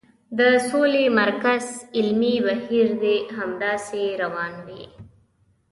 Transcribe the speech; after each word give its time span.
د 0.39 0.41
سولې 0.69 1.05
مرکز 1.21 1.65
علمي 1.97 2.35
بهیر 2.47 2.87
دې 3.03 3.15
همداسې 3.37 4.03
روان 4.21 4.53
وي. 4.67 4.83